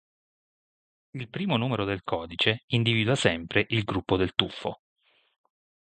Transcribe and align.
Il 1.11 1.29
primo 1.29 1.57
numero 1.57 1.85
del 1.85 2.03
codice 2.03 2.63
individua 2.69 3.13
sempre 3.13 3.67
il 3.69 3.83
gruppo 3.83 4.17
del 4.17 4.33
tuffo. 4.33 4.81